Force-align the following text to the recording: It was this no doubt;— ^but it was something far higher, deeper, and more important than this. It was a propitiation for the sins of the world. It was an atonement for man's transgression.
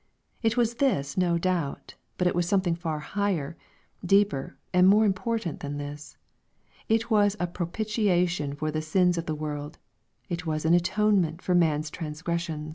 It 0.41 0.57
was 0.57 0.73
this 0.81 1.15
no 1.15 1.37
doubt;— 1.37 1.93
^but 2.17 2.25
it 2.25 2.33
was 2.33 2.47
something 2.47 2.73
far 2.73 2.97
higher, 2.97 3.55
deeper, 4.03 4.57
and 4.73 4.87
more 4.87 5.05
important 5.05 5.59
than 5.59 5.77
this. 5.77 6.17
It 6.89 7.11
was 7.11 7.37
a 7.39 7.45
propitiation 7.45 8.55
for 8.55 8.71
the 8.71 8.81
sins 8.81 9.19
of 9.19 9.27
the 9.27 9.35
world. 9.35 9.77
It 10.27 10.43
was 10.43 10.65
an 10.65 10.73
atonement 10.73 11.39
for 11.43 11.53
man's 11.53 11.91
transgression. 11.91 12.69